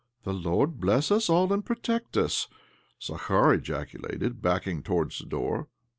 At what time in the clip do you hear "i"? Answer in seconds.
2.51-2.55